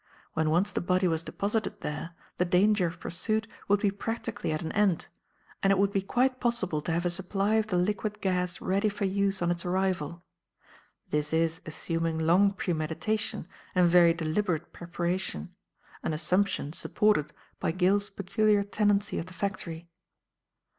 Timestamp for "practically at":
3.91-4.63